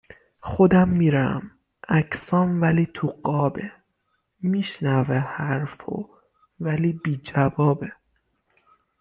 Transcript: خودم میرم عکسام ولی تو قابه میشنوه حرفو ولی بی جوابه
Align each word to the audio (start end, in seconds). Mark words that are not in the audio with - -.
خودم 0.39 0.89
میرم 0.89 1.51
عکسام 1.89 2.61
ولی 2.61 2.85
تو 2.93 3.07
قابه 3.07 3.71
میشنوه 4.41 5.15
حرفو 5.17 6.09
ولی 6.59 6.93
بی 7.03 7.17
جوابه 7.17 7.91